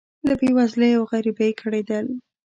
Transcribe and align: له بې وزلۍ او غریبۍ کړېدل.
له 0.27 0.33
بې 0.39 0.49
وزلۍ 0.57 0.91
او 0.97 1.03
غریبۍ 1.11 1.51
کړېدل. 1.61 2.05